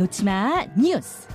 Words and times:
놓치마 0.00 0.64
뉴스. 0.78 1.28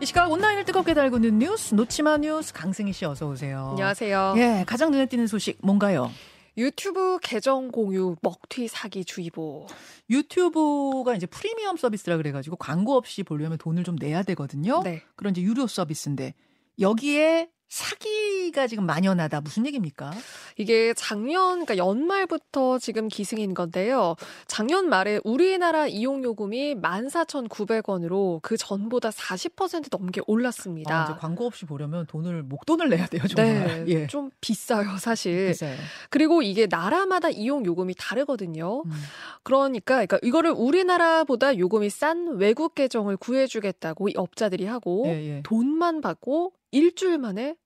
이 0.00 0.06
시각 0.06 0.32
온라인을 0.32 0.64
뜨겁게 0.64 0.94
달구는 0.94 1.40
뉴스 1.40 1.74
놓치마 1.74 2.16
뉴스 2.16 2.54
강승희 2.54 2.94
씨 2.94 3.04
어서 3.04 3.28
오세요. 3.28 3.68
안녕하세요. 3.72 4.32
예, 4.38 4.64
가장 4.66 4.90
눈에 4.90 5.04
띄는 5.04 5.26
소식 5.26 5.58
뭔가요? 5.62 6.10
유튜브 6.56 7.18
계정 7.22 7.70
공유 7.70 8.16
먹튀 8.22 8.66
사기 8.66 9.04
주의보. 9.04 9.66
유튜브가 10.08 11.14
이제 11.14 11.26
프리미엄 11.26 11.76
서비스라 11.76 12.16
그래가지고 12.16 12.56
광고 12.56 12.96
없이 12.96 13.22
보려면 13.22 13.58
돈을 13.58 13.84
좀 13.84 13.96
내야 13.96 14.22
되거든요. 14.22 14.80
네. 14.82 15.02
그런 15.14 15.32
이제 15.32 15.42
유료 15.42 15.66
서비스인데 15.66 16.32
여기에 16.80 17.50
사기가 17.70 18.66
지금 18.66 18.84
만연하다. 18.84 19.42
무슨 19.42 19.64
얘기입니까? 19.64 20.10
이게 20.56 20.92
작년, 20.94 21.64
그러니까 21.64 21.76
연말부터 21.76 22.80
지금 22.80 23.06
기승인 23.06 23.54
건데요. 23.54 24.16
작년 24.48 24.88
말에 24.88 25.20
우리나라 25.22 25.86
이용 25.86 26.24
요금이 26.24 26.74
14,900원으로 26.74 28.40
그 28.42 28.56
전보다 28.56 29.10
40% 29.10 29.86
넘게 29.90 30.20
올랐습니다. 30.26 31.10
아, 31.12 31.16
광고 31.16 31.46
없이 31.46 31.64
보려면 31.64 32.06
돈을 32.06 32.42
목돈을 32.42 32.88
내야 32.88 33.06
돼요, 33.06 33.22
정말. 33.28 33.84
네, 33.84 33.84
예. 33.86 34.06
좀 34.08 34.30
비싸요, 34.40 34.98
사실. 34.98 35.48
비싸요. 35.52 35.76
그리고 36.10 36.42
이게 36.42 36.66
나라마다 36.68 37.30
이용 37.30 37.64
요금이 37.64 37.94
다르거든요. 37.96 38.82
음. 38.84 38.90
그러니까, 39.44 39.94
그러니까 39.94 40.18
이거를 40.22 40.50
우리나라보다 40.50 41.56
요금이 41.56 41.88
싼 41.88 42.36
외국 42.36 42.74
계정을 42.74 43.16
구해 43.16 43.46
주겠다고 43.46 44.08
이 44.08 44.14
업자들이 44.16 44.66
하고 44.66 45.04
예, 45.06 45.36
예. 45.36 45.42
돈만 45.44 46.00
받고 46.00 46.52
일주일 46.70 47.18
만에 47.18 47.56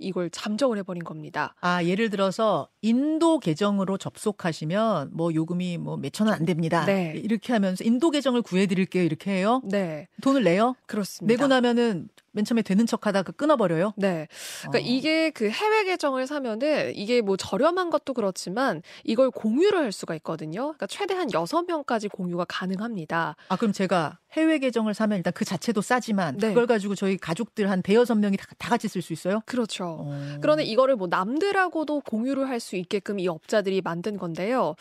이걸 0.00 0.30
잠정을 0.30 0.78
해버린 0.78 1.02
겁니다. 1.02 1.56
아, 1.60 1.82
예를 1.82 2.08
들어서 2.08 2.68
인도 2.82 3.40
계정으로 3.40 3.98
접속하시면 3.98 5.10
뭐 5.12 5.34
요금이 5.34 5.78
뭐 5.78 5.96
몇천 5.96 6.28
원 6.28 6.36
안 6.36 6.44
됩니다. 6.44 6.84
네. 6.84 7.14
이렇게 7.16 7.52
하면서 7.52 7.82
인도 7.82 8.10
계정을 8.10 8.42
구해 8.42 8.66
드릴게요. 8.66 9.02
이렇게 9.02 9.32
해요. 9.32 9.60
네, 9.64 10.06
돈을 10.22 10.44
내요? 10.44 10.76
그렇습니다. 10.86 11.32
내고 11.34 11.48
나면은 11.48 12.08
맨 12.30 12.44
처음에 12.44 12.62
되는 12.62 12.86
척 12.86 13.08
하다가 13.08 13.32
끊어버려요? 13.32 13.94
네. 13.96 14.28
그러니까 14.60 14.78
어. 14.78 14.80
이게 14.94 15.30
그 15.30 15.50
해외 15.50 15.82
계정을 15.82 16.28
사면은 16.28 16.94
이게 16.94 17.20
뭐 17.20 17.36
저렴한 17.36 17.90
것도 17.90 18.14
그렇지만 18.14 18.82
이걸 19.02 19.32
공유를 19.32 19.80
할 19.80 19.90
수가 19.90 20.14
있거든요. 20.16 20.60
그러니까 20.60 20.86
최대한 20.86 21.26
6명까지 21.28 22.08
공유가 22.12 22.44
가능합니다. 22.48 23.34
아, 23.48 23.56
그럼 23.56 23.72
제가 23.72 24.18
해외 24.32 24.58
계정을 24.58 24.92
사면 24.94 25.18
일단 25.18 25.32
그 25.32 25.44
자체도 25.44 25.80
싸지만 25.80 26.36
네. 26.36 26.48
그걸 26.48 26.66
가지고 26.66 26.94
저희 26.94 27.16
가족들 27.16 27.70
한 27.70 27.80
대여섯 27.82 28.18
명이 28.18 28.36
다, 28.36 28.46
다 28.58 28.68
같이 28.68 28.86
쓸 28.88 29.00
수 29.02 29.12
있어요? 29.12 29.40
그렇죠. 29.46 29.96
어. 30.00 30.36
그런데 30.40 30.64
이거를 30.64 30.96
뭐 30.96 31.08
남들하고도 31.08 32.00
공유를 32.00 32.48
할 32.48 32.58
수 32.58 32.74
있게끔 32.74 33.20
이 33.20 33.28
업자들이 33.28 33.80
만든 33.82 34.16
건데요. 34.18 34.74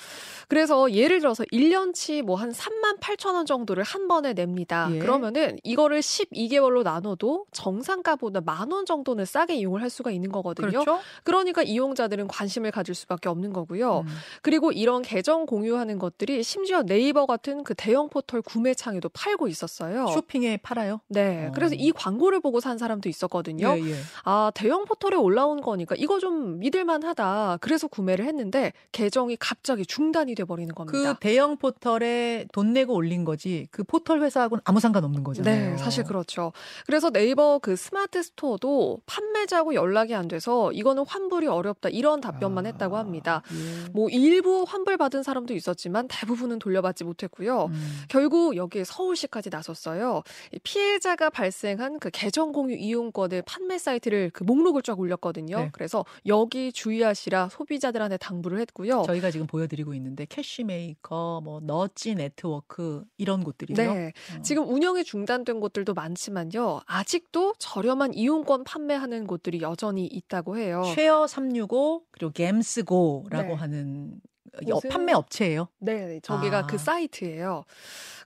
그래서 0.48 0.92
예를 0.92 1.20
들어서 1.20 1.44
1년치 1.54 2.24
뭐 2.24 2.36
한 2.38 2.52
3만 2.52 3.00
8천 3.00 3.36
원 3.36 3.46
정도를 3.46 3.84
한 3.84 4.08
번에 4.08 4.34
냅니다. 4.34 4.90
예. 4.92 4.98
그러면은 5.00 5.58
이거를 5.64 6.00
12개월로 6.02 6.82
나눠도 6.84 7.46
정상가보다 7.52 8.42
만 8.42 8.72
원 8.72 8.86
정도는 8.86 9.26
싸게 9.26 9.56
이용을 9.56 9.82
할 9.82 9.90
수가 9.92 10.10
있는 10.12 10.32
거거든요. 10.32 10.70
그렇죠? 10.70 11.00
그러니까 11.24 11.62
이용자들은 11.62 12.28
관심을 12.28 12.72
가질 12.72 12.96
수밖에 12.96 13.30
없는 13.30 13.54
거고요. 13.54 14.00
음. 14.02 14.08
그리고 14.42 14.72
이런 14.72 15.04
계정 15.04 15.46
공유하는 15.46 16.00
것들이 16.00 16.42
심지어 16.44 16.82
네이버 16.84 17.26
같은 17.28 17.64
그 17.64 17.76
대형 17.76 18.10
포털 18.10 18.42
구매창에도 18.42 19.08
팔고 19.10 19.37
있었어요. 19.48 20.08
쇼핑에 20.08 20.58
팔아요? 20.58 21.02
네. 21.10 21.48
어. 21.48 21.52
그래서 21.54 21.76
이 21.76 21.92
광고를 21.92 22.40
보고 22.40 22.60
산 22.60 22.78
사람도 22.78 23.10
있었거든요. 23.10 23.76
예, 23.78 23.92
예. 23.92 23.96
아, 24.24 24.52
대형 24.56 24.86
포털에 24.86 25.16
올라온 25.16 25.62
거니까 25.62 25.96
이거 25.98 26.20
좀 26.20 26.60
믿을만 26.60 27.04
하다. 27.04 27.58
그래서 27.62 27.88
구매를 27.88 28.26
했는데 28.26 28.72
계정이 28.94 29.36
갑자기 29.38 29.86
중단이 29.86 30.34
돼 30.36 30.46
버리는 30.46 30.74
그 30.74 30.86
겁니다. 30.86 31.18
대형 31.20 31.58
포털에 31.58 32.46
돈 32.54 32.74
내고 32.74 32.94
올린 32.94 33.26
거지 33.26 33.68
그 33.72 33.84
포털 33.84 34.22
회사하고는 34.22 34.62
아무 34.66 34.80
상관없는 34.80 35.24
거잖아요. 35.24 35.72
네, 35.72 35.78
사실 35.78 36.04
그렇죠. 36.04 36.54
그래서 36.86 37.10
네이버 37.10 37.60
그 37.60 37.76
스마트 37.76 38.24
스토어도 38.24 39.00
판매자하고 39.06 39.74
연락이 39.76 40.16
안 40.16 40.28
돼서 40.28 40.72
이거는 40.72 41.06
환불이 41.06 41.48
어렵다. 41.48 41.90
이런 41.90 42.22
답변만 42.22 42.66
아, 42.66 42.70
했다고 42.70 42.98
합니다. 42.98 43.42
예. 43.52 43.90
뭐 43.92 44.10
일부 44.10 44.66
환불 44.68 44.98
받은 44.98 45.24
사람도 45.24 45.54
있었지만 45.54 46.08
대부분은 46.08 46.60
돌려받지 46.60 47.04
못했고요. 47.04 47.66
음. 47.66 48.00
결국 48.08 48.56
여기에 48.56 48.84
서울시 48.84 49.27
까지 49.28 49.50
나섰어요. 49.50 50.24
이 50.52 50.60
피해자가 50.64 51.30
발생한 51.30 52.00
그 52.00 52.10
계정 52.12 52.52
공유 52.52 52.76
이용권을 52.76 53.44
판매 53.46 53.78
사이트를 53.78 54.32
그 54.34 54.44
목록을 54.44 54.82
쫙 54.82 55.00
올렸거든요. 55.00 55.58
네. 55.60 55.70
그래서 55.72 56.06
여기 56.26 56.72
주의하시라 56.72 57.50
소비자들한테 57.50 58.18
당부를 58.18 58.60
했고요. 58.62 59.04
저희가 59.06 59.32
지금 59.32 59.48
보여드리고 59.48 59.94
있는데 59.96 60.26
캐시메이커, 60.30 61.42
뭐 61.44 61.60
너찌 61.60 62.16
네트워크 62.16 63.04
이런 63.18 63.44
곳들이에요. 63.44 63.94
네. 63.94 64.14
어. 64.38 64.42
지금 64.42 64.68
운영이 64.68 65.04
중단된 65.04 65.60
곳들도 65.60 65.94
많지만요. 65.94 66.82
아직도 66.86 67.56
저렴한 67.60 68.14
이용권 68.14 68.64
판매하는 68.64 69.28
곳들이 69.28 69.62
여전히 69.62 70.06
있다고 70.06 70.58
해요. 70.58 70.84
쉐어 70.96 71.28
365 71.28 72.04
그리고 72.12 72.32
겜스고라고 72.32 73.48
네. 73.50 73.54
하는 73.54 74.20
여- 74.68 74.76
곳은- 74.76 74.90
판매 74.90 75.14
업체예요. 75.14 75.68
네, 75.80 76.20
저기가 76.24 76.60
아. 76.60 76.68
그 76.68 76.78
사이트예요. 76.78 77.64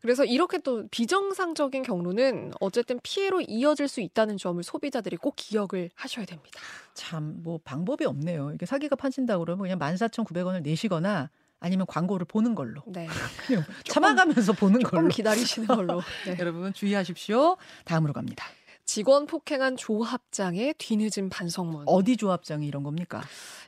그래서 0.01 0.25
이렇게 0.25 0.57
또 0.57 0.87
비정상적인 0.89 1.83
경로는 1.83 2.53
어쨌든 2.59 2.99
피해로 3.03 3.41
이어질 3.41 3.87
수 3.87 4.01
있다는 4.01 4.37
점을 4.37 4.61
소비자들이 4.63 5.17
꼭 5.17 5.35
기억을 5.35 5.89
하셔야 5.95 6.25
됩니다. 6.25 6.59
참 6.93 7.41
뭐 7.43 7.59
방법이 7.63 8.05
없네요. 8.05 8.51
이게 8.53 8.65
사기가 8.65 8.95
판친다고 8.95 9.45
그러면 9.45 9.63
그냥 9.63 9.79
14,900원을 9.79 10.61
내시거나 10.63 11.29
아니면 11.59 11.85
광고를 11.87 12.25
보는 12.25 12.55
걸로 12.55 12.81
네. 12.87 13.07
참아가면서 13.85 14.53
보는 14.53 14.81
걸로. 14.81 15.07
기다리시는 15.07 15.67
걸로. 15.67 16.01
네. 16.25 16.35
여러분 16.39 16.73
주의하십시오. 16.73 17.57
다음으로 17.85 18.13
갑니다. 18.13 18.45
직원 18.93 19.25
폭행한 19.25 19.77
조합장의 19.77 20.75
뒤늦은 20.77 21.29
반성문. 21.29 21.85
어디 21.85 22.17
조합장이 22.17 22.67
이런 22.67 22.83
겁니까? 22.83 23.21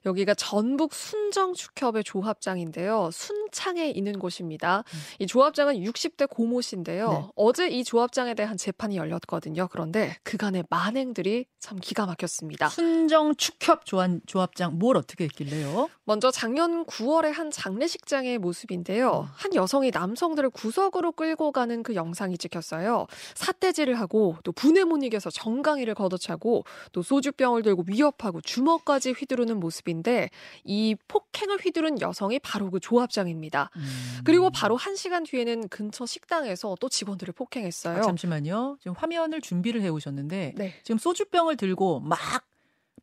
여기가 0.06 0.34
전북 0.34 0.94
순정축협의 0.94 2.04
조합장인데요. 2.04 3.10
순창에 3.14 3.90
있는 3.90 4.20
곳입니다. 4.20 4.80
음. 4.80 5.00
이 5.20 5.28
조합장은 5.28 5.76
60대 5.76 6.30
고모 6.30 6.60
씨인데요. 6.60 7.10
네. 7.10 7.24
어제 7.38 7.70
이 7.70 7.86
조합장에 7.86 8.34
대한 8.34 8.58
재판이 8.58 8.98
열렸거든요. 8.98 9.70
그런데 9.72 10.18
그간의 10.24 10.66
만행들이 10.70 11.46
참 11.58 11.80
기가 11.80 12.06
막혔습니다. 12.06 12.68
순정 12.68 13.36
축협 13.36 13.86
조합, 13.86 14.12
조합장 14.28 14.78
뭘 14.78 14.98
어떻게 14.98 15.24
했길래요? 15.24 15.88
먼저 16.04 16.32
작년 16.32 16.86
9월에 16.86 17.32
한 17.32 17.50
장례식장의 17.50 18.40
모습인데요. 18.40 19.30
한 19.34 19.56
여성이 19.56 19.90
남성들을 19.92 20.50
구석으로 20.50 21.14
끌고 21.14 21.54
가는 21.54 21.82
그 21.82 21.96
영상이 21.96 22.38
찍혔어요. 22.38 23.08
삿대질을 23.36 23.98
하고 24.02 24.36
또못 24.44 25.04
이겨서 25.14 25.30
정강이를 25.30 25.94
걷어차고 25.94 26.66
또 26.92 27.02
소주병을 27.02 27.62
들고 27.62 27.86
위협하고 27.88 28.42
주먹까지 28.42 29.12
휘두르는 29.12 29.60
모습인데 29.60 30.30
이 30.64 30.96
폭행을 31.08 31.58
휘두른 31.64 32.02
여성이 32.02 32.40
바로 32.40 32.72
그 32.72 32.80
조합장입니다. 32.80 33.70
음. 33.76 33.82
그리고 34.24 34.50
바로 34.50 34.76
한 34.76 34.96
시간 34.96 35.24
뒤에는 35.24 35.70
근처 35.70 36.06
식당에서 36.06 36.76
또 36.80 36.90
직원들을 36.90 37.34
폭행했어요. 37.34 38.00
아, 38.00 38.02
잠시만요. 38.02 38.78
지금 38.82 38.96
화면을 38.98 39.42
준비를 39.42 39.82
해 39.82 39.90
오셨는데 39.90 40.54
네. 40.58 40.74
지금 40.84 40.98
소주병을 40.98 41.58
들고 41.58 42.00
막 42.00 42.20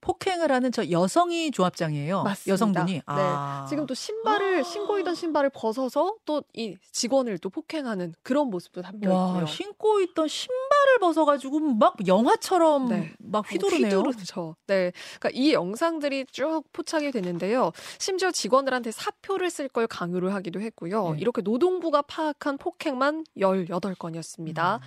폭행을 0.00 0.50
하는 0.52 0.72
저 0.72 0.90
여성이 0.90 1.50
조합장이에요. 1.50 2.22
맞습니다. 2.22 2.52
여성분이. 2.52 2.92
네. 2.92 3.02
아. 3.06 3.66
지금 3.68 3.86
또 3.86 3.94
신발을 3.94 4.64
신고 4.64 4.98
있던 4.98 5.14
신발을 5.14 5.50
벗어서 5.50 6.14
또 6.24 6.40
이 6.54 6.76
직원을 6.92 7.38
또 7.38 7.48
폭행하는 7.48 8.14
그런 8.22 8.48
모습도 8.48 8.82
담겨 8.82 9.12
와, 9.12 9.28
있고요. 9.28 9.46
신고 9.46 10.00
있던 10.00 10.26
신발을 10.26 10.98
벗어가지고 11.00 11.60
막 11.60 11.96
영화처럼 12.06 12.88
네. 12.88 13.12
막 13.18 13.50
휘두르네요. 13.50 13.98
휘두르죠. 14.00 14.56
네. 14.66 14.92
그러니까 15.18 15.30
이 15.32 15.52
영상들이 15.52 16.26
쭉 16.32 16.62
포착이 16.72 17.12
되는데요. 17.12 17.72
심지어 17.98 18.30
직원들한테 18.30 18.90
사표를 18.90 19.50
쓸 19.50 19.68
걸 19.68 19.86
강요를 19.86 20.34
하기도 20.34 20.60
했고요. 20.60 21.12
네. 21.12 21.20
이렇게 21.20 21.42
노동부가 21.42 22.02
파악한 22.02 22.58
폭행만 22.58 23.24
18건이었습니다. 23.38 24.76
음. 24.76 24.80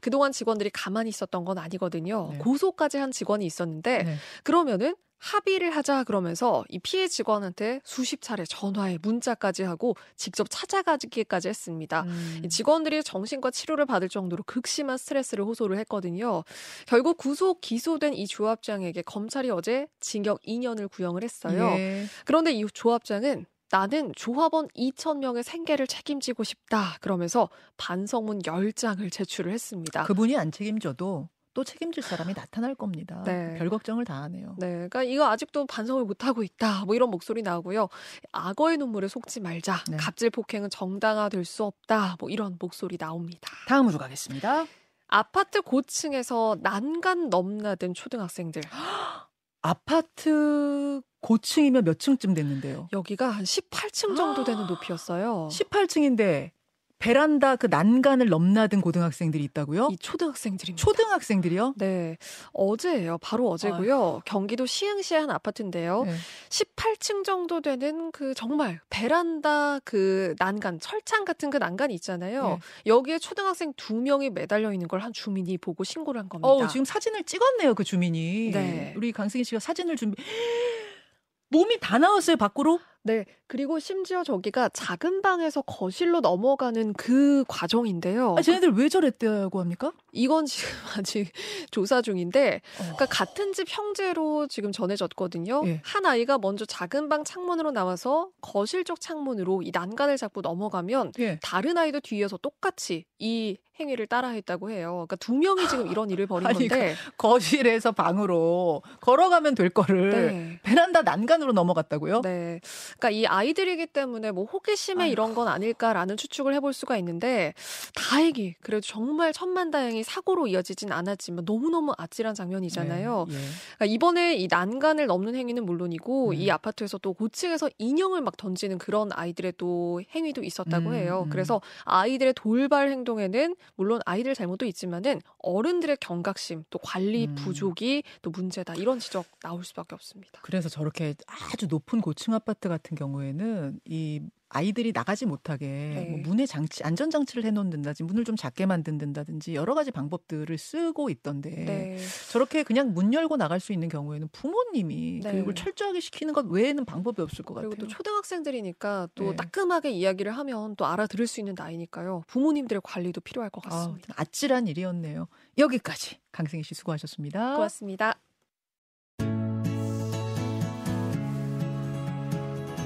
그동안 0.00 0.32
직원들이 0.32 0.70
가만히 0.70 1.10
있었던 1.10 1.44
건 1.44 1.58
아니거든요. 1.58 2.30
네. 2.32 2.38
고소까지 2.38 2.96
한 2.96 3.10
직원이 3.10 3.44
있었는데 3.44 4.02
네. 4.04 4.16
그러면은 4.60 4.94
합의를 5.18 5.70
하자 5.76 6.04
그러면서 6.04 6.64
이 6.68 6.78
피해 6.78 7.06
직원한테 7.06 7.80
수십 7.84 8.22
차례 8.22 8.44
전화에 8.44 8.98
문자까지 9.02 9.62
하고 9.62 9.94
직접 10.16 10.46
찾아가기까지 10.48 11.48
했습니다. 11.48 12.02
음. 12.02 12.40
이 12.44 12.48
직원들이 12.48 13.02
정신과 13.02 13.50
치료를 13.50 13.84
받을 13.84 14.08
정도로 14.08 14.42
극심한 14.44 14.96
스트레스를 14.96 15.44
호소를 15.44 15.78
했거든요. 15.80 16.42
결국 16.86 17.18
구속 17.18 17.60
기소된 17.60 18.14
이 18.14 18.26
조합장에게 18.26 19.02
검찰이 19.02 19.50
어제 19.50 19.86
징역 20.00 20.40
2년을 20.42 20.90
구형을 20.90 21.22
했어요. 21.22 21.66
예. 21.76 22.06
그런데 22.24 22.52
이 22.52 22.64
조합장은 22.72 23.44
나는 23.70 24.12
조합원 24.16 24.68
2천 24.68 25.18
명의 25.18 25.42
생계를 25.44 25.86
책임지고 25.86 26.44
싶다. 26.44 26.96
그러면서 27.00 27.50
반성문 27.76 28.40
10장을 28.40 29.12
제출을 29.12 29.52
했습니다. 29.52 30.04
그분이 30.04 30.36
안 30.36 30.50
책임져도 30.50 31.28
또 31.52 31.64
책임질 31.64 32.02
사람이 32.02 32.34
나타날 32.34 32.74
겁니다. 32.74 33.22
네. 33.24 33.56
별 33.58 33.68
걱정을 33.70 34.04
다 34.04 34.22
하네요. 34.22 34.54
네, 34.58 34.70
그러니까 34.70 35.02
이거 35.02 35.28
아직도 35.28 35.66
반성을 35.66 36.04
못 36.04 36.24
하고 36.24 36.42
있다. 36.42 36.84
뭐 36.84 36.94
이런 36.94 37.10
목소리 37.10 37.42
나오고요. 37.42 37.88
악어의 38.32 38.78
눈물에 38.78 39.08
속지 39.08 39.40
말자. 39.40 39.84
네. 39.90 39.96
갑질 39.96 40.30
폭행은 40.30 40.70
정당화될 40.70 41.44
수 41.44 41.64
없다. 41.64 42.16
뭐 42.20 42.30
이런 42.30 42.56
목소리 42.58 42.96
나옵니다. 42.96 43.50
다음으로 43.66 43.98
가겠습니다. 43.98 44.66
아파트 45.08 45.60
고층에서 45.62 46.56
난간 46.62 47.30
넘나든 47.30 47.94
초등학생들. 47.94 48.62
아파트 49.62 51.02
고층이면 51.20 51.84
몇 51.84 51.98
층쯤 51.98 52.32
됐는데요? 52.34 52.88
여기가 52.92 53.28
한 53.28 53.44
18층 53.44 54.16
정도 54.16 54.44
되는 54.44 54.66
높이였어요. 54.66 55.48
18층인데 55.52 56.52
베란다 57.00 57.56
그 57.56 57.66
난간을 57.66 58.28
넘나든 58.28 58.80
고등학생들이 58.82 59.42
있다고요? 59.44 59.88
이 59.90 59.96
초등학생들입니다. 59.96 60.80
초등학생들이요? 60.84 61.74
네, 61.78 62.18
어제예요. 62.52 63.18
바로 63.18 63.48
어제고요. 63.48 64.20
경기도 64.26 64.66
시흥시의 64.66 65.22
한 65.22 65.30
아파트인데요. 65.30 66.04
네. 66.04 66.14
18층 66.50 67.24
정도 67.24 67.60
되는 67.62 68.12
그 68.12 68.34
정말 68.34 68.80
베란다 68.90 69.80
그 69.80 70.34
난간, 70.38 70.78
철창 70.78 71.24
같은 71.24 71.50
그 71.50 71.56
난간이 71.56 71.94
있잖아요. 71.94 72.48
네. 72.48 72.58
여기에 72.86 73.18
초등학생 73.18 73.72
두 73.76 73.94
명이 73.96 74.30
매달려 74.30 74.72
있는 74.72 74.86
걸 74.86 75.00
한 75.00 75.14
주민이 75.14 75.56
보고 75.56 75.82
신고를 75.82 76.20
한 76.20 76.28
겁니다. 76.28 76.46
어, 76.46 76.66
지금 76.66 76.84
사진을 76.84 77.24
찍었네요, 77.24 77.74
그 77.74 77.82
주민이. 77.84 78.50
네. 78.52 78.92
우리 78.98 79.12
강승희 79.12 79.44
씨가 79.44 79.58
사진을 79.58 79.96
준비. 79.96 80.22
몸이 81.48 81.78
다 81.80 81.96
나왔어요, 81.96 82.36
밖으로? 82.36 82.78
네, 83.02 83.24
그리고 83.46 83.78
심지어 83.78 84.22
저기가 84.22 84.68
작은 84.68 85.22
방에서 85.22 85.62
거실로 85.62 86.20
넘어가는 86.20 86.92
그 86.92 87.44
과정인데요. 87.48 88.34
아, 88.36 88.42
쟤네들 88.42 88.72
왜 88.72 88.88
저랬다고 88.90 89.58
합니까? 89.58 89.92
이건 90.12 90.44
지금 90.44 90.68
아직 90.98 91.32
조사 91.70 92.02
중인데, 92.02 92.60
어. 92.78 92.82
그러니까 92.82 93.06
같은 93.06 93.52
집 93.54 93.66
형제로 93.70 94.46
지금 94.48 94.70
전해졌거든요. 94.70 95.62
예. 95.64 95.80
한 95.82 96.04
아이가 96.04 96.36
먼저 96.38 96.66
작은 96.66 97.08
방 97.08 97.24
창문으로 97.24 97.70
나와서 97.70 98.28
거실 98.42 98.84
쪽 98.84 99.00
창문으로 99.00 99.62
이 99.62 99.70
난간을 99.72 100.18
잡고 100.18 100.42
넘어가면 100.42 101.12
예. 101.20 101.38
다른 101.42 101.78
아이도 101.78 102.00
뒤에서 102.00 102.36
똑같이 102.36 103.06
이 103.18 103.56
행위를 103.80 104.06
따라했다고 104.06 104.70
해요. 104.70 104.90
그러니까 104.92 105.16
두 105.16 105.34
명이 105.34 105.66
지금 105.68 105.90
이런 105.90 106.10
일을 106.10 106.26
벌인 106.26 106.46
아니, 106.46 106.68
건데, 106.68 106.94
거실에서 107.16 107.92
방으로 107.92 108.82
걸어가면 109.00 109.54
될 109.54 109.70
거를 109.70 110.10
네. 110.10 110.60
베란다 110.62 111.02
난간으로 111.02 111.52
넘어갔다고요? 111.52 112.20
네. 112.20 112.60
그러니까 112.98 113.10
이 113.10 113.26
아이들이기 113.26 113.86
때문에 113.86 114.30
뭐 114.30 114.44
호기심에 114.44 115.04
아이고. 115.04 115.12
이런 115.12 115.34
건 115.34 115.48
아닐까라는 115.48 116.16
추측을 116.16 116.54
해볼 116.54 116.72
수가 116.72 116.96
있는데 116.98 117.54
다행히 117.94 118.54
그래도 118.60 118.80
정말 118.80 119.32
천만다행히 119.32 120.02
사고로 120.02 120.46
이어지진 120.46 120.92
않았지만 120.92 121.44
너무너무 121.44 121.92
아찔한 121.96 122.34
장면이잖아요. 122.34 123.26
네, 123.28 123.34
예. 123.34 123.38
그러니까 123.76 123.84
이번에 123.86 124.34
이 124.36 124.48
난간을 124.48 125.06
넘는 125.06 125.34
행위는 125.34 125.64
물론이고 125.64 126.30
음. 126.30 126.34
이 126.34 126.50
아파트에서 126.50 126.98
또 126.98 127.12
고층에서 127.12 127.68
인형을 127.78 128.20
막 128.20 128.36
던지는 128.36 128.78
그런 128.78 129.10
아이들의 129.12 129.54
또 129.58 130.00
행위도 130.14 130.42
있었다고 130.42 130.90
음, 130.90 130.94
해요. 130.94 131.22
음. 131.26 131.30
그래서 131.30 131.60
아이들의 131.84 132.34
돌발 132.34 132.90
행동에는 132.90 133.56
물론 133.76 134.00
아이들 134.06 134.34
잘못도 134.34 134.66
있지만은 134.66 135.20
어른들의 135.38 135.98
경각심 136.00 136.64
또 136.70 136.78
관리 136.78 137.26
음. 137.26 137.34
부족이 137.34 138.02
또 138.22 138.30
문제다 138.30 138.74
이런 138.74 138.98
지적 138.98 139.26
나올 139.42 139.64
수밖에 139.64 139.94
없습니다. 139.94 140.40
그래서 140.42 140.68
저렇게 140.68 141.14
아주 141.26 141.66
높은 141.68 142.00
고층 142.00 142.34
아파트 142.34 142.68
같은 142.68 142.79
경우에는 142.82 143.80
이 143.84 144.20
아이들이 144.52 144.90
나가지 144.92 145.26
못하게 145.26 145.66
네. 145.66 146.06
뭐 146.10 146.18
문에 146.20 146.44
장치 146.44 146.82
안전 146.82 147.08
장치를 147.08 147.44
해놓는다든지 147.44 148.02
문을 148.02 148.24
좀 148.24 148.34
작게 148.34 148.66
만든다든지 148.66 149.54
여러 149.54 149.74
가지 149.74 149.92
방법들을 149.92 150.58
쓰고 150.58 151.08
있던데 151.08 151.50
네. 151.50 151.98
저렇게 152.32 152.64
그냥 152.64 152.92
문 152.92 153.14
열고 153.14 153.36
나갈 153.36 153.60
수 153.60 153.72
있는 153.72 153.88
경우에는 153.88 154.28
부모님이 154.32 155.20
네. 155.22 155.32
교육을 155.32 155.54
철저하게 155.54 156.00
시키는 156.00 156.34
것 156.34 156.46
외에는 156.46 156.84
방법이 156.84 157.22
없을 157.22 157.44
것 157.44 157.54
그리고 157.54 157.70
같아요. 157.70 157.86
또 157.86 157.94
초등학생들이니까 157.94 159.08
또 159.14 159.30
네. 159.30 159.36
따끔하게 159.36 159.90
이야기를 159.90 160.32
하면 160.32 160.74
또 160.74 160.84
알아들을 160.84 161.28
수 161.28 161.40
있는 161.40 161.54
나이니까요. 161.56 162.24
부모님들의 162.26 162.80
관리도 162.82 163.20
필요할 163.20 163.50
것 163.50 163.64
아, 163.66 163.70
같습니다. 163.70 164.14
아찔한 164.16 164.66
일이었네요. 164.66 165.28
여기까지 165.58 166.18
강승희 166.32 166.64
씨 166.64 166.74
수고하셨습니다. 166.74 167.54
고맙습니다. 167.54 168.18